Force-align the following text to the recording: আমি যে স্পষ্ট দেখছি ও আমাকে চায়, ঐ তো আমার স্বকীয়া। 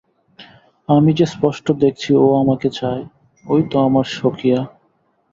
আমি 0.89 1.11
যে 1.13 1.25
স্পষ্ট 1.25 1.65
দেখছি 1.83 2.09
ও 2.15 2.25
আমাকে 2.35 2.67
চায়, 2.69 3.03
ঐ 3.45 3.55
তো 3.71 3.77
আমার 3.79 4.05
স্বকীয়া। 4.11 4.59